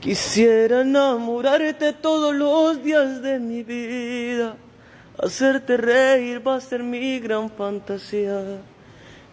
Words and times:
Quisiera 0.00 0.82
enamorarte 0.82 1.92
todos 1.92 2.32
los 2.32 2.84
días 2.84 3.20
de 3.20 3.40
mi 3.40 3.64
vida. 3.64 4.54
Hacerte 5.18 5.76
reír 5.76 6.40
va 6.46 6.54
a 6.54 6.60
ser 6.60 6.84
mi 6.84 7.18
gran 7.18 7.50
fantasía. 7.50 8.60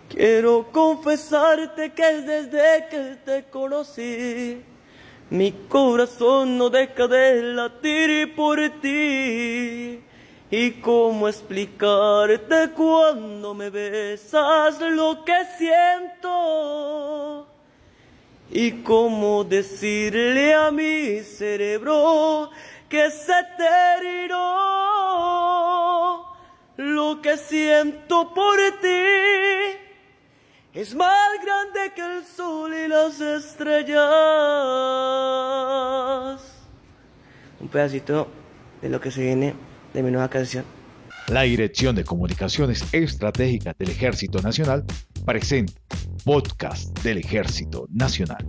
Quiero 0.10 0.72
confesarte 0.72 1.94
que 1.94 2.22
desde 2.22 2.88
que 2.90 3.16
te 3.24 3.44
conocí, 3.44 4.64
mi 5.30 5.52
corazón 5.70 6.58
no 6.58 6.72
deja 6.72 7.08
de 7.10 7.44
latir 7.44 8.34
por 8.34 8.58
ti. 8.82 10.02
Y 10.50 10.72
cómo 10.82 11.28
explicarte 11.28 12.72
cuando 12.76 13.54
me 13.54 13.70
besas 13.70 14.82
lo 14.82 15.24
que 15.24 15.46
siento. 15.60 17.45
Y 18.52 18.84
cómo 18.84 19.44
decirle 19.44 20.54
a 20.54 20.72
mi 20.72 21.20
cerebro 21.22 22.50
que 22.88 23.10
se 23.12 23.34
terminó 23.58 24.36
lo 26.78 27.22
que 27.22 27.38
siento 27.38 28.34
por 28.34 28.58
ti. 28.82 29.78
Es 30.74 30.94
más 30.94 31.12
grande 31.44 31.94
que 31.96 32.02
el 32.02 32.24
sol 32.26 32.74
y 32.74 32.88
las 32.88 33.20
estrellas. 33.22 33.96
Un 37.60 37.68
pedacito 37.70 38.28
de 38.82 38.90
lo 38.90 39.00
que 39.00 39.10
se 39.10 39.22
viene 39.22 39.54
de 39.94 40.04
mi 40.04 40.12
nueva 40.12 40.30
canción. 40.30 40.66
La 41.30 41.44
Dirección 41.44 41.96
de 41.96 42.04
Comunicaciones 42.04 42.84
Estratégicas 42.92 43.76
del 43.78 43.90
Ejército 43.90 44.42
Nacional 44.42 44.84
presenta 45.26 45.74
Podcast 46.26 46.98
del 47.04 47.20
Ejército 47.20 47.88
Nacional. 47.92 48.44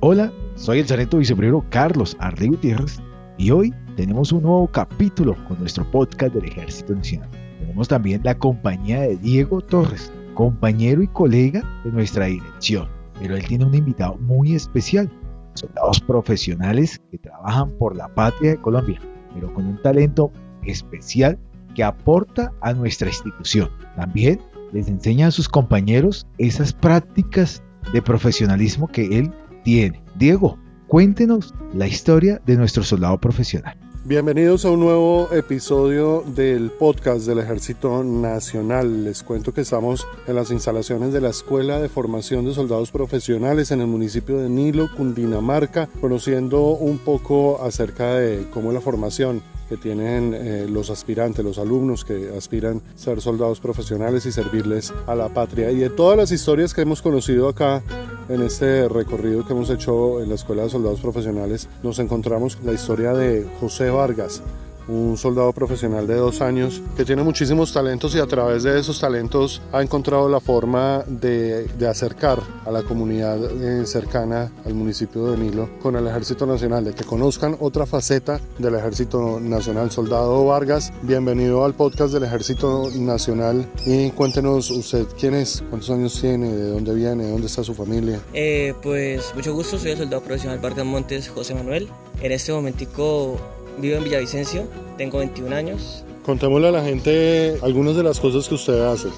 Hola, 0.00 0.32
soy 0.54 0.78
el 0.78 0.86
sargento 0.86 1.18
viceprimiero 1.18 1.62
Carlos 1.68 2.16
Arde 2.18 2.48
Gutiérrez 2.48 2.98
y 3.36 3.50
hoy 3.50 3.74
tenemos 3.94 4.32
un 4.32 4.44
nuevo 4.44 4.66
capítulo 4.68 5.36
con 5.46 5.58
nuestro 5.58 5.84
podcast 5.90 6.34
del 6.34 6.46
Ejército 6.46 6.94
Nacional. 6.94 7.28
Tenemos 7.58 7.88
también 7.88 8.22
la 8.24 8.38
compañía 8.38 9.02
de 9.02 9.18
Diego 9.18 9.60
Torres, 9.60 10.10
compañero 10.32 11.02
y 11.02 11.08
colega 11.08 11.62
de 11.84 11.92
nuestra 11.92 12.24
dirección, 12.24 12.88
pero 13.20 13.36
él 13.36 13.46
tiene 13.46 13.66
un 13.66 13.74
invitado 13.74 14.16
muy 14.16 14.54
especial, 14.54 15.10
soldados 15.52 16.00
profesionales 16.00 16.98
que 17.10 17.18
trabajan 17.18 17.70
por 17.72 17.94
la 17.94 18.08
patria 18.14 18.52
de 18.52 18.62
Colombia, 18.62 18.98
pero 19.34 19.52
con 19.52 19.66
un 19.66 19.82
talento 19.82 20.32
especial 20.62 21.38
que 21.74 21.84
aporta 21.84 22.50
a 22.62 22.72
nuestra 22.72 23.08
institución. 23.08 23.68
También 23.94 24.40
les 24.74 24.88
enseña 24.88 25.28
a 25.28 25.30
sus 25.30 25.48
compañeros 25.48 26.26
esas 26.36 26.72
prácticas 26.72 27.62
de 27.92 28.02
profesionalismo 28.02 28.88
que 28.88 29.18
él 29.18 29.32
tiene. 29.62 30.02
Diego, 30.16 30.58
cuéntenos 30.88 31.54
la 31.72 31.86
historia 31.86 32.42
de 32.44 32.56
nuestro 32.56 32.82
soldado 32.82 33.18
profesional. 33.18 33.78
Bienvenidos 34.04 34.64
a 34.64 34.70
un 34.70 34.80
nuevo 34.80 35.32
episodio 35.32 36.24
del 36.26 36.70
podcast 36.72 37.24
del 37.24 37.38
Ejército 37.38 38.02
Nacional. 38.04 39.04
Les 39.04 39.22
cuento 39.22 39.54
que 39.54 39.62
estamos 39.62 40.06
en 40.26 40.34
las 40.34 40.50
instalaciones 40.50 41.12
de 41.12 41.22
la 41.22 41.30
Escuela 41.30 41.80
de 41.80 41.88
Formación 41.88 42.44
de 42.44 42.52
Soldados 42.52 42.90
Profesionales 42.90 43.70
en 43.70 43.80
el 43.80 43.86
municipio 43.86 44.38
de 44.38 44.50
Nilo, 44.50 44.90
Cundinamarca, 44.94 45.88
conociendo 46.00 46.72
un 46.72 46.98
poco 46.98 47.62
acerca 47.62 48.16
de 48.16 48.46
cómo 48.50 48.70
es 48.70 48.74
la 48.74 48.80
formación 48.82 49.40
que 49.68 49.76
tienen 49.76 50.34
eh, 50.34 50.66
los 50.68 50.90
aspirantes, 50.90 51.44
los 51.44 51.58
alumnos 51.58 52.04
que 52.04 52.30
aspiran 52.36 52.82
a 52.94 52.98
ser 52.98 53.20
soldados 53.20 53.60
profesionales 53.60 54.26
y 54.26 54.32
servirles 54.32 54.92
a 55.06 55.14
la 55.14 55.28
patria. 55.28 55.70
Y 55.70 55.76
de 55.76 55.90
todas 55.90 56.16
las 56.16 56.32
historias 56.32 56.74
que 56.74 56.82
hemos 56.82 57.02
conocido 57.02 57.48
acá 57.48 57.82
en 58.28 58.42
este 58.42 58.88
recorrido 58.88 59.46
que 59.46 59.52
hemos 59.52 59.70
hecho 59.70 60.20
en 60.20 60.28
la 60.28 60.34
Escuela 60.34 60.62
de 60.64 60.70
Soldados 60.70 61.00
Profesionales, 61.00 61.68
nos 61.82 61.98
encontramos 61.98 62.58
la 62.64 62.72
historia 62.72 63.12
de 63.12 63.46
José 63.60 63.90
Vargas, 63.90 64.42
un 64.88 65.16
soldado 65.16 65.52
profesional 65.52 66.06
de 66.06 66.16
dos 66.16 66.40
años 66.40 66.82
que 66.96 67.04
tiene 67.04 67.22
muchísimos 67.22 67.72
talentos 67.72 68.14
y 68.14 68.18
a 68.18 68.26
través 68.26 68.62
de 68.62 68.78
esos 68.78 69.00
talentos 69.00 69.62
ha 69.72 69.82
encontrado 69.82 70.28
la 70.28 70.40
forma 70.40 71.04
de, 71.06 71.66
acercar 71.88 72.40
a 72.64 72.70
la 72.70 72.82
comunidad 72.82 73.38
eh, 73.62 73.86
cercana 73.86 74.50
al 74.64 74.74
municipio 74.74 75.30
de 75.30 75.36
Nilo 75.36 75.68
con 75.82 75.96
el 75.96 76.06
Ejército 76.06 76.46
Nacional, 76.46 76.84
de 76.84 76.94
que 76.94 77.04
conozcan 77.04 77.56
otra 77.60 77.84
faceta 77.84 78.40
del 78.58 78.74
Ejército 78.74 79.38
Nacional. 79.38 79.90
Soldado 79.90 80.46
Vargas, 80.46 80.92
bienvenido 81.02 81.64
al 81.64 81.74
podcast 81.74 82.12
del 82.14 82.24
Ejército 82.24 82.90
Nacional 82.96 83.68
y 83.84 84.10
cuéntenos 84.10 84.70
usted 84.70 85.06
quién 85.18 85.34
es, 85.34 85.62
cuántos 85.68 85.90
años 85.90 86.18
tiene, 86.18 86.52
de 86.52 86.70
dónde 86.70 86.94
viene, 86.94 87.24
de 87.24 87.30
dónde 87.30 87.46
está 87.46 87.62
su 87.62 87.74
familia. 87.74 88.18
Eh, 88.32 88.74
pues 88.82 89.34
mucho 89.34 89.52
gusto, 89.52 89.78
soy 89.78 89.92
el 89.92 89.98
soldado 89.98 90.22
profesional 90.22 90.58
Vargas 90.58 90.86
Montes 90.86 91.28
José 91.28 91.54
Manuel. 91.54 91.88
En 92.22 92.32
este 92.32 92.52
momentico 92.52 93.38
Vivo 93.78 93.96
en 93.96 94.04
Villavicencio, 94.04 94.68
tengo 94.96 95.18
21 95.18 95.54
años. 95.54 96.04
Contémosle 96.24 96.68
a 96.68 96.72
la 96.72 96.82
gente 96.82 97.58
algunas 97.62 97.96
de 97.96 98.02
las 98.02 98.18
cosas 98.20 98.48
que 98.48 98.54
usted 98.54 98.80
hace. 98.80 99.08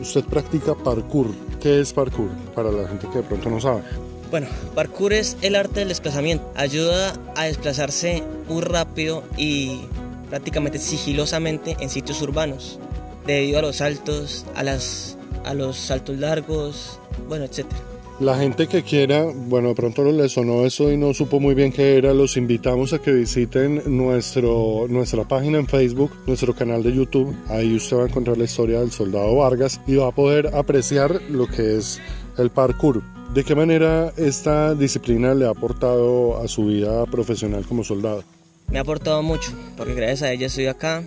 Usted 0.00 0.24
practica 0.24 0.74
parkour. 0.74 1.28
¿Qué 1.60 1.80
es 1.80 1.92
parkour? 1.92 2.28
Para 2.54 2.70
la 2.70 2.88
gente 2.88 3.06
que 3.12 3.18
de 3.18 3.24
pronto 3.24 3.50
no 3.50 3.60
sabe. 3.60 3.82
Bueno, 4.30 4.46
parkour 4.74 5.12
es 5.12 5.36
el 5.42 5.54
arte 5.54 5.80
del 5.80 5.88
desplazamiento. 5.88 6.50
Ayuda 6.56 7.14
a 7.36 7.44
desplazarse 7.44 8.22
muy 8.48 8.62
rápido 8.62 9.22
y 9.36 9.82
prácticamente 10.28 10.78
sigilosamente 10.78 11.76
en 11.80 11.88
sitios 11.90 12.20
urbanos, 12.22 12.78
debido 13.26 13.58
a 13.58 13.62
los 13.62 13.76
saltos, 13.76 14.44
a, 14.54 14.62
las, 14.62 15.16
a 15.44 15.54
los 15.54 15.76
saltos 15.76 16.18
largos, 16.18 16.98
bueno, 17.28 17.44
etcétera. 17.44 17.80
La 18.20 18.36
gente 18.36 18.66
que 18.66 18.82
quiera, 18.82 19.26
bueno, 19.32 19.68
de 19.68 19.74
pronto 19.76 20.02
le 20.02 20.28
sonó 20.28 20.66
eso 20.66 20.90
y 20.90 20.96
no 20.96 21.14
supo 21.14 21.38
muy 21.38 21.54
bien 21.54 21.70
qué 21.70 21.96
era, 21.96 22.12
los 22.12 22.36
invitamos 22.36 22.92
a 22.92 22.98
que 22.98 23.12
visiten 23.12 23.80
nuestro, 23.86 24.86
nuestra 24.88 25.22
página 25.22 25.58
en 25.58 25.68
Facebook, 25.68 26.10
nuestro 26.26 26.52
canal 26.52 26.82
de 26.82 26.92
YouTube. 26.92 27.32
Ahí 27.48 27.76
usted 27.76 27.96
va 27.96 28.02
a 28.02 28.06
encontrar 28.06 28.36
la 28.36 28.42
historia 28.42 28.80
del 28.80 28.90
soldado 28.90 29.36
Vargas 29.36 29.80
y 29.86 29.94
va 29.94 30.08
a 30.08 30.10
poder 30.10 30.48
apreciar 30.56 31.22
lo 31.30 31.46
que 31.46 31.76
es 31.76 32.00
el 32.38 32.50
parkour. 32.50 33.04
¿De 33.32 33.44
qué 33.44 33.54
manera 33.54 34.12
esta 34.16 34.74
disciplina 34.74 35.32
le 35.32 35.46
ha 35.46 35.50
aportado 35.50 36.42
a 36.42 36.48
su 36.48 36.66
vida 36.66 37.06
profesional 37.06 37.64
como 37.66 37.84
soldado? 37.84 38.24
Me 38.66 38.78
ha 38.78 38.82
aportado 38.82 39.22
mucho, 39.22 39.52
porque 39.76 39.94
gracias 39.94 40.22
a 40.22 40.32
ella 40.32 40.48
estoy 40.48 40.66
acá, 40.66 41.04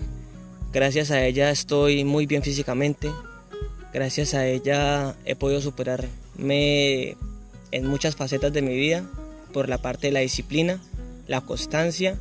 gracias 0.72 1.12
a 1.12 1.26
ella 1.26 1.52
estoy 1.52 2.06
muy 2.06 2.26
bien 2.26 2.42
físicamente, 2.42 3.12
gracias 3.94 4.34
a 4.34 4.48
ella 4.48 5.14
he 5.26 5.36
podido 5.36 5.60
superar 5.60 6.08
me 6.38 7.18
en 7.72 7.88
muchas 7.88 8.16
facetas 8.16 8.52
de 8.52 8.62
mi 8.62 8.76
vida 8.76 9.04
por 9.54 9.70
la 9.70 9.78
parte 9.78 10.08
de 10.08 10.14
la 10.14 10.20
disciplina, 10.20 10.80
la 11.28 11.42
constancia 11.42 12.18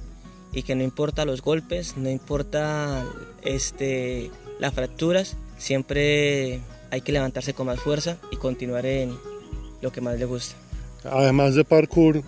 y 0.53 0.63
que 0.63 0.75
no 0.75 0.83
importa 0.83 1.25
los 1.25 1.43
golpes, 1.43 1.97
no 1.97 2.11
importa 2.11 3.05
este, 3.43 4.31
las 4.59 4.75
fracturas, 4.75 5.37
siempre 5.59 6.61
hay 6.91 7.01
que 7.03 7.13
levantarse 7.13 7.55
con 7.55 7.67
más 7.67 7.81
fuerza 7.81 8.19
y 8.31 8.37
continuar 8.37 8.87
en 8.87 9.17
lo 9.81 9.93
que 9.93 10.01
más 10.01 10.19
le 10.19 10.25
gusta. 10.25 10.57
Además 11.05 11.55
de 11.55 11.65
parkour, 11.65 12.23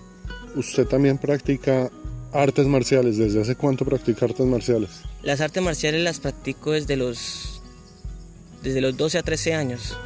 usted 0.55 0.87
también 0.87 1.19
practica 1.19 1.91
artes 2.33 2.67
marciales. 2.67 3.19
¿Desde 3.19 3.41
hace 3.41 3.55
cuánto 3.57 3.85
practica 3.85 4.27
artes 4.27 4.47
marciales? 4.47 4.91
Las 5.23 5.41
artes 5.41 5.63
marciales 5.63 6.03
las 6.03 6.21
practico 6.21 6.73
desde 6.73 6.97
los, 6.97 7.61
desde 8.63 8.81
los 8.81 8.97
12 8.97 9.19
a 9.19 9.23
13 9.23 9.55
años. 9.55 9.97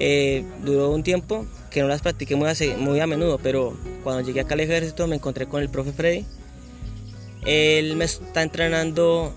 Eh, 0.00 0.44
duró 0.64 0.90
un 0.90 1.02
tiempo 1.02 1.44
que 1.70 1.82
no 1.82 1.88
las 1.88 2.02
practiqué 2.02 2.36
muy 2.36 3.00
a, 3.00 3.06
menudo, 3.06 3.38
pero 3.42 3.76
cuando 4.04 4.22
llegué 4.22 4.40
acá 4.40 4.54
al 4.54 4.60
ejército 4.60 5.06
me 5.06 5.16
encontré 5.16 5.46
con 5.46 5.60
el 5.60 5.68
profe 5.68 5.92
Freddy. 5.92 6.24
Él 7.44 7.96
me 7.96 8.04
está 8.04 8.42
entrenando 8.42 9.32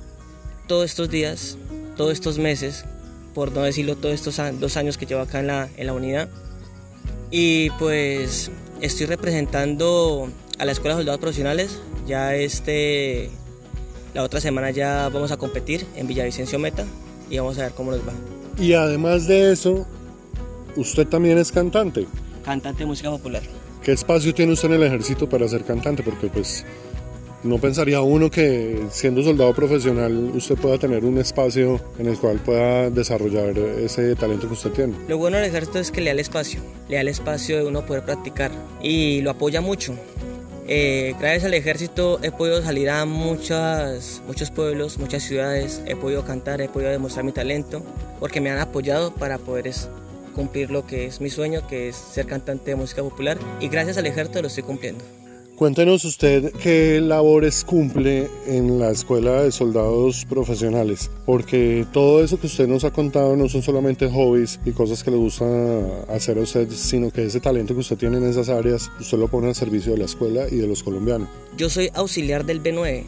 todos 0.68 0.86
estos 0.86 1.10
días, 1.10 1.58
todos 1.98 2.14
estos 2.14 2.38
meses, 2.38 2.86
por 3.34 3.52
no 3.52 3.62
decirlo 3.62 3.96
todos 3.96 4.14
estos 4.16 4.40
dos 4.60 4.78
años 4.78 4.98
que 4.98 5.06
llevo 5.06 5.22
acá 5.22 5.40
en 5.40 5.48
la, 5.48 5.70
en 5.78 5.88
la 5.88 5.94
unidad. 5.94 6.30
Y 7.32 7.70
pues 7.72 8.52
estoy 8.82 9.08
representando 9.08 10.30
a 10.60 10.66
la 10.66 10.72
Escuela 10.72 10.96
de 10.96 11.02
Soldados 11.02 11.22
Profesionales. 11.22 11.80
Ya 12.06 12.36
este, 12.36 13.30
la 14.14 14.24
otra 14.24 14.42
semana 14.42 14.70
ya 14.72 15.10
vamos 15.10 15.32
a 15.32 15.38
competir 15.38 15.86
en 15.96 16.08
Villavicencio 16.08 16.60
Meta 16.60 16.86
y 17.30 17.38
vamos 17.38 17.58
a 17.58 17.64
ver 17.64 17.72
cómo 17.72 17.92
nos 17.92 18.02
va. 18.02 18.14
Y 18.60 18.74
además 18.74 19.28
de 19.28 19.54
eso, 19.54 19.88
usted 20.76 21.08
también 21.08 21.38
es 21.38 21.52
cantante. 21.52 22.08
Cantante 22.44 22.80
de 22.80 22.86
música 22.86 23.10
popular. 23.10 23.42
¿Qué 23.84 23.92
espacio 23.92 24.34
tiene 24.34 24.54
usted 24.54 24.70
en 24.70 24.76
el 24.76 24.84
ejército 24.84 25.28
para 25.28 25.48
ser 25.48 25.64
cantante? 25.64 26.04
Porque 26.04 26.28
pues 26.28 26.66
no 27.44 27.58
pensaría 27.58 28.02
uno 28.02 28.30
que 28.30 28.84
siendo 28.92 29.24
soldado 29.24 29.54
profesional 29.54 30.32
usted 30.36 30.56
pueda 30.56 30.78
tener 30.78 31.04
un 31.04 31.18
espacio 31.18 31.82
en 31.98 32.08
el 32.08 32.18
cual 32.18 32.38
pueda 32.38 32.90
desarrollar 32.92 33.58
ese 33.58 34.16
talento 34.16 34.48
que 34.48 34.54
usted 34.54 34.72
tiene. 34.72 34.94
Lo 35.08 35.18
bueno 35.18 35.38
del 35.38 35.48
ejército 35.48 35.80
es 35.80 35.92
que 35.92 36.02
le 36.02 36.08
da 36.08 36.12
el 36.12 36.20
espacio, 36.20 36.62
le 36.88 36.96
da 36.96 37.02
el 37.02 37.08
espacio 37.08 37.58
de 37.58 37.66
uno 37.66 37.86
poder 37.86 38.04
practicar 38.04 38.52
y 38.82 39.22
lo 39.22 39.32
apoya 39.32 39.62
mucho. 39.62 39.96
Eh, 40.68 41.16
gracias 41.20 41.46
al 41.46 41.56
ejército 41.56 42.20
he 42.22 42.32
podido 42.32 42.62
salir 42.62 42.90
a 42.92 43.06
muchas, 43.06 44.22
muchos 44.28 44.52
pueblos, 44.52 45.00
muchas 45.00 45.24
ciudades, 45.24 45.82
he 45.88 45.96
podido 45.96 46.24
cantar, 46.24 46.62
he 46.62 46.70
podido 46.70 46.92
demostrar 46.92 47.26
mi 47.26 47.32
talento, 47.32 47.84
porque 48.20 48.40
me 48.40 48.52
han 48.52 48.60
apoyado 48.60 49.14
para 49.14 49.40
poder 49.40 49.68
cumplir 50.32 50.72
lo 50.72 50.86
que 50.86 51.06
es 51.06 51.22
mi 51.22 51.30
sueño, 51.30 51.68
que 51.68 51.90
es 51.90 51.96
ser 51.96 52.26
cantante 52.26 52.72
de 52.72 52.76
música 52.76 53.02
popular, 53.02 53.38
y 53.60 53.68
gracias 53.68 53.98
al 53.98 54.08
ejército 54.08 54.42
lo 54.42 54.48
estoy 54.48 54.64
cumpliendo. 54.64 55.04
Cuéntenos 55.62 56.04
usted 56.06 56.52
qué 56.54 57.00
labores 57.00 57.64
cumple 57.64 58.28
en 58.48 58.80
la 58.80 58.90
Escuela 58.90 59.44
de 59.44 59.52
Soldados 59.52 60.26
Profesionales, 60.26 61.12
porque 61.28 61.86
todo 61.94 62.24
eso 62.24 62.40
que 62.40 62.48
usted 62.48 62.68
nos 62.68 62.84
ha 62.84 62.90
contado 62.90 63.36
no 63.36 63.48
son 63.48 63.62
solamente 63.62 64.10
hobbies 64.10 64.60
y 64.66 64.72
cosas 64.72 65.04
que 65.04 65.12
le 65.12 65.18
gusta 65.18 65.46
hacer 66.10 66.40
a 66.40 66.42
usted, 66.42 66.68
sino 66.72 67.12
que 67.12 67.26
ese 67.26 67.40
talento 67.40 67.76
que 67.76 67.82
usted 67.82 67.96
tiene 67.96 68.18
en 68.18 68.28
esas 68.28 68.50
áreas, 68.50 68.90
usted 69.00 69.20
lo 69.20 69.28
pone 69.28 69.50
al 69.50 69.56
servicio 69.56 69.92
de 69.92 70.00
la 70.00 70.06
escuela 70.06 70.48
y 70.50 70.56
de 70.56 70.66
los 70.66 70.82
colombianos. 70.82 71.30
Yo 71.56 71.70
soy 71.70 71.92
auxiliar 71.94 72.44
del 72.44 72.64
B9 72.64 73.04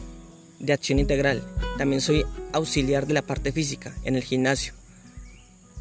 de 0.60 0.72
Acción 0.72 1.00
Integral. 1.00 1.42
También 1.76 2.00
soy 2.00 2.24
auxiliar 2.52 3.08
de 3.08 3.14
la 3.14 3.22
parte 3.22 3.50
física 3.50 3.92
en 4.04 4.14
el 4.14 4.22
gimnasio. 4.22 4.74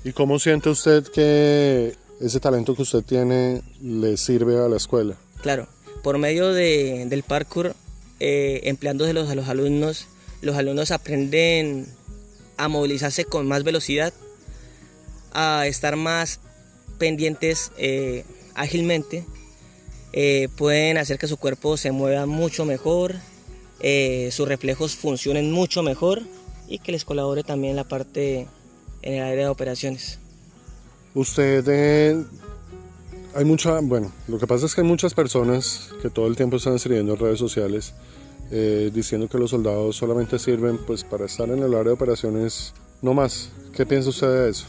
¿Y 0.06 0.12
cómo 0.12 0.38
siente 0.38 0.70
usted 0.70 1.06
que 1.08 1.96
ese 2.20 2.40
talento 2.42 2.76
que 2.76 2.82
usted 2.82 3.04
tiene 3.04 3.62
le 3.82 4.18
sirve 4.18 4.58
a 4.58 4.68
la 4.68 4.76
escuela? 4.76 5.16
Claro, 5.42 5.68
por 6.04 6.18
medio 6.18 6.52
de, 6.52 7.06
del 7.08 7.24
parkour, 7.24 7.74
eh, 8.20 8.62
empleándoselos 8.66 9.30
a 9.30 9.36
los 9.36 9.48
alumnos, 9.48 10.08
los 10.42 10.58
alumnos 10.58 10.92
aprenden 10.92 11.88
a 12.58 12.68
movilizarse 12.68 13.24
con 13.24 13.48
más 13.48 13.64
velocidad, 13.64 14.14
a 15.32 15.68
estar 15.68 15.96
más 15.96 16.42
pendientes 16.98 17.72
eh, 17.78 18.26
ágilmente, 18.56 19.26
eh, 20.12 20.50
pueden 20.58 20.98
hacer 20.98 21.18
que 21.18 21.28
su 21.28 21.38
cuerpo 21.38 21.78
se 21.78 21.92
mueva 21.92 22.26
mucho 22.26 22.66
mejor, 22.66 23.16
sus 24.32 24.48
reflejos 24.48 24.96
funcionen 24.96 25.52
mucho 25.52 25.84
mejor 25.84 26.22
y 26.70 26.80
que 26.80 26.94
les 26.94 27.04
colabore 27.04 27.44
también 27.44 27.76
la 27.76 27.84
parte 27.84 28.48
en 29.04 29.16
el 29.16 29.24
área 29.24 29.46
de 29.46 29.50
operaciones. 29.50 30.20
Usted 31.14 32.26
hay 33.36 33.46
mucha, 33.46 33.80
bueno, 33.82 34.12
lo 34.28 34.40
que 34.40 34.48
pasa 34.48 34.66
es 34.66 34.76
que 34.76 34.82
hay 34.82 34.88
muchas 34.88 35.14
personas 35.14 35.90
que 36.02 36.10
todo 36.10 36.28
el 36.28 36.36
tiempo 36.36 36.58
están 36.58 36.76
escribiendo 36.76 37.14
en 37.14 37.20
redes 37.20 37.40
sociales 37.40 37.94
eh, 38.52 38.92
diciendo 38.94 39.28
que 39.28 39.38
los 39.38 39.50
soldados 39.50 39.96
solamente 39.96 40.38
sirven 40.38 40.78
pues 40.78 41.04
para 41.04 41.26
estar 41.26 41.50
en 41.50 41.60
el 41.60 41.74
área 41.74 41.86
de 41.86 41.92
operaciones, 41.92 42.74
no 43.02 43.14
más. 43.14 43.50
¿Qué 43.76 43.86
piensa 43.86 44.10
usted 44.10 44.28
de 44.28 44.50
eso? 44.52 44.66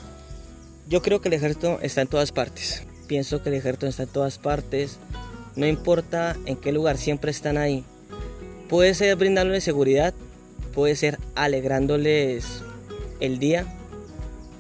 Yo 0.88 1.02
creo 1.02 1.20
que 1.20 1.28
el 1.28 1.34
ejército 1.34 1.78
está 1.82 2.00
en 2.00 2.08
todas 2.08 2.32
partes. 2.32 2.84
Pienso 3.06 3.42
que 3.42 3.50
el 3.50 3.56
ejército 3.56 3.86
está 3.86 4.04
en 4.04 4.08
todas 4.08 4.38
partes. 4.38 4.98
No 5.56 5.66
importa 5.66 6.36
en 6.46 6.56
qué 6.56 6.72
lugar, 6.72 6.96
siempre 6.96 7.30
están 7.30 7.58
ahí. 7.58 7.84
Puede 8.68 8.94
ser 8.94 9.16
brindándoles 9.16 9.64
seguridad, 9.64 10.14
puede 10.74 10.96
ser 10.96 11.18
alegrándoles 11.34 12.62
el 13.20 13.38
día, 13.38 13.66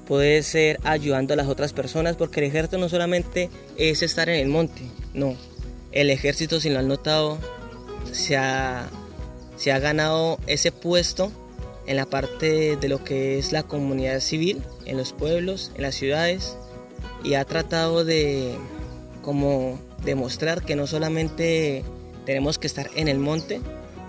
puede 0.06 0.42
ser 0.42 0.78
ayudando 0.84 1.34
a 1.34 1.36
las 1.36 1.48
otras 1.48 1.72
personas, 1.72 2.16
porque 2.16 2.40
el 2.40 2.46
ejército 2.46 2.78
no 2.78 2.88
solamente 2.88 3.50
es 3.76 4.02
estar 4.02 4.28
en 4.28 4.40
el 4.40 4.48
monte, 4.48 4.82
no. 5.12 5.36
El 5.92 6.10
ejército, 6.10 6.60
si 6.60 6.70
lo 6.70 6.78
han 6.78 6.88
notado, 6.88 7.38
se 8.12 8.36
ha, 8.36 8.88
se 9.56 9.72
ha 9.72 9.78
ganado 9.78 10.38
ese 10.46 10.72
puesto 10.72 11.30
en 11.86 11.96
la 11.96 12.06
parte 12.06 12.76
de 12.76 12.88
lo 12.88 13.04
que 13.04 13.38
es 13.38 13.52
la 13.52 13.62
comunidad 13.62 14.20
civil, 14.20 14.62
en 14.86 14.96
los 14.96 15.12
pueblos, 15.12 15.70
en 15.76 15.82
las 15.82 15.94
ciudades, 15.94 16.56
y 17.22 17.34
ha 17.34 17.44
tratado 17.44 18.04
de 18.04 18.54
como 19.22 19.78
demostrar 20.04 20.62
que 20.62 20.76
no 20.76 20.86
solamente 20.86 21.82
tenemos 22.26 22.58
que 22.58 22.66
estar 22.66 22.90
en 22.94 23.08
el 23.08 23.18
monte 23.18 23.60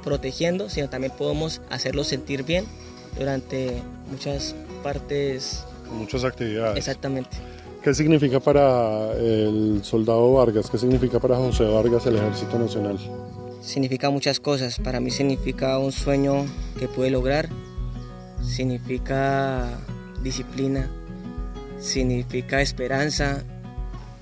protegiendo, 0.04 0.70
sino 0.70 0.90
también 0.90 1.14
podemos 1.18 1.62
hacerlo 1.70 2.04
sentir 2.04 2.44
bien 2.44 2.66
durante 3.18 3.82
muchas 4.10 4.56
partes 4.84 5.64
muchas 5.92 6.24
actividades. 6.24 6.78
Exactamente. 6.78 7.38
¿Qué 7.84 7.94
significa 7.94 8.40
para 8.40 9.12
el 9.14 9.82
soldado 9.84 10.34
Vargas? 10.34 10.70
¿Qué 10.70 10.78
significa 10.78 11.20
para 11.20 11.36
José 11.36 11.66
Vargas 11.66 12.06
el 12.08 12.16
Ejército 12.16 12.58
Nacional? 12.58 12.98
Significa 13.62 14.10
muchas 14.10 14.40
cosas. 14.40 14.80
Para 14.80 15.00
mí 15.00 15.12
significa 15.12 15.78
un 15.78 15.92
sueño 15.92 16.46
que 16.80 16.88
pude 16.88 17.12
lograr. 17.12 17.48
Significa 18.42 19.78
disciplina. 20.24 20.90
Significa 21.80 22.62
esperanza. 22.62 23.44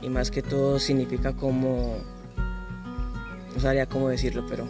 Y 0.01 0.09
más 0.09 0.29
que 0.29 0.41
todo 0.41 0.77
significa 0.79 1.33
como... 1.33 1.95
No 3.55 3.61
sabría 3.61 3.85
cómo 3.85 4.09
decirlo, 4.09 4.45
pero... 4.49 4.67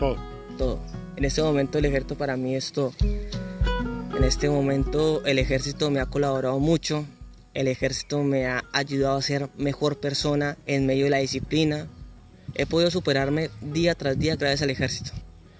Todo. 0.00 0.16
Todo. 0.58 0.80
En 1.14 1.24
este 1.24 1.42
momento 1.42 1.78
el 1.78 1.84
ejército 1.84 2.16
para 2.16 2.36
mí 2.36 2.56
es 2.56 2.72
todo. 2.72 2.92
En 4.16 4.24
este 4.24 4.48
momento 4.48 5.22
el 5.26 5.38
ejército 5.38 5.90
me 5.90 6.00
ha 6.00 6.06
colaborado 6.06 6.58
mucho, 6.58 7.04
el 7.52 7.68
ejército 7.68 8.22
me 8.22 8.46
ha 8.46 8.64
ayudado 8.72 9.18
a 9.18 9.22
ser 9.22 9.50
mejor 9.58 9.98
persona 9.98 10.56
en 10.66 10.86
medio 10.86 11.04
de 11.04 11.10
la 11.10 11.18
disciplina. 11.18 11.86
He 12.54 12.64
podido 12.64 12.90
superarme 12.90 13.50
día 13.60 13.94
tras 13.94 14.18
día 14.18 14.36
gracias 14.36 14.62
al 14.62 14.70
ejército. 14.70 15.12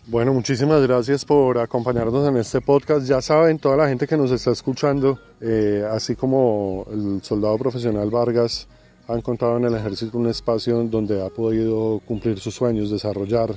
Bueno, 0.06 0.32
muchísimas 0.32 0.80
gracias 0.82 1.24
por 1.24 1.58
acompañarnos 1.58 2.26
en 2.28 2.38
este 2.38 2.62
podcast. 2.62 3.06
Ya 3.06 3.20
saben, 3.20 3.58
toda 3.58 3.76
la 3.76 3.88
gente 3.88 4.06
que 4.06 4.16
nos 4.16 4.30
está 4.30 4.52
escuchando, 4.52 5.20
eh, 5.40 5.84
así 5.90 6.16
como 6.16 6.86
el 6.90 7.22
soldado 7.22 7.58
profesional 7.58 8.08
Vargas, 8.10 8.68
ha 9.06 9.14
encontrado 9.14 9.58
en 9.58 9.64
el 9.64 9.74
ejército 9.74 10.16
un 10.16 10.28
espacio 10.28 10.82
donde 10.84 11.24
ha 11.24 11.28
podido 11.28 12.00
cumplir 12.06 12.40
sus 12.40 12.54
sueños, 12.54 12.90
desarrollar 12.90 13.54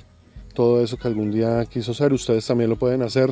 todo 0.53 0.83
eso 0.83 0.97
que 0.97 1.07
algún 1.07 1.31
día 1.31 1.65
quiso 1.65 1.93
ser. 1.93 2.11
Ustedes 2.11 2.45
también 2.45 2.69
lo 2.69 2.77
pueden 2.77 3.01
hacer. 3.01 3.31